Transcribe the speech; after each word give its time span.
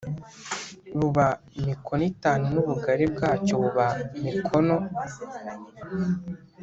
buba 0.99 1.27
mikono 1.65 2.03
itanu 2.11 2.43
n 2.53 2.55
ubugari 2.63 3.05
bwacyo 3.13 3.53
buba 3.61 3.87
mikono 4.23 4.75